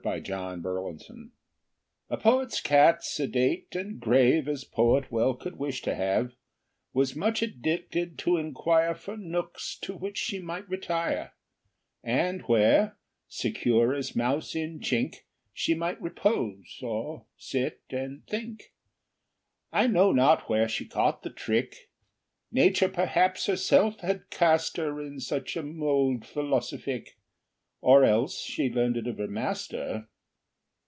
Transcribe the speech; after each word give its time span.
_THE 0.03 0.09
RETIRED 0.09 0.99
CAT 1.05 1.15
A 2.09 2.17
Poet's 2.17 2.59
Cat, 2.59 3.03
sedate 3.03 3.75
and 3.75 3.99
grave 3.99 4.47
As 4.47 4.63
poet 4.63 5.11
well 5.11 5.35
could 5.35 5.57
wish 5.59 5.83
to 5.83 5.93
have, 5.93 6.33
Was 6.91 7.15
much 7.15 7.43
addicted 7.43 8.17
to 8.17 8.37
inquire 8.37 8.95
For 8.95 9.15
nooks 9.15 9.77
to 9.83 9.95
which 9.95 10.17
she 10.17 10.39
might 10.39 10.67
retire, 10.67 11.33
And 12.03 12.41
where, 12.47 12.97
secure 13.27 13.93
as 13.93 14.15
mouse 14.15 14.55
in 14.55 14.79
chink, 14.79 15.17
She 15.53 15.75
might 15.75 16.01
repose, 16.01 16.79
or 16.81 17.27
sit 17.37 17.81
and 17.91 18.25
think. 18.25 18.73
I 19.71 19.85
know 19.85 20.11
not 20.11 20.49
where 20.49 20.67
she 20.67 20.85
caught 20.87 21.21
the 21.21 21.29
trick; 21.29 21.91
Nature 22.51 22.89
perhaps 22.89 23.45
herself 23.45 23.99
had 23.99 24.31
cast 24.31 24.77
her 24.77 24.99
In 24.99 25.19
such 25.19 25.55
a 25.55 25.61
mold 25.61 26.21
|philosophique|, 26.25 27.09
Or 27.83 28.03
else 28.05 28.41
she 28.41 28.69
learned 28.69 28.97
it 28.97 29.07
of 29.07 29.17
her 29.17 29.25
master. 29.27 30.07